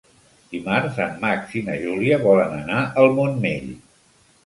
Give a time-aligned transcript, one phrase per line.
[0.53, 3.73] Dimarts en Max i na Júlia volen anar al Montmell.